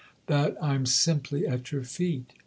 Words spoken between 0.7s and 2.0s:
simply at your